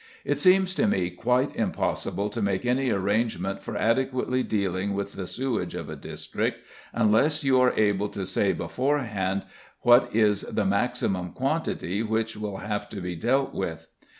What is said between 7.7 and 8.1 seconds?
able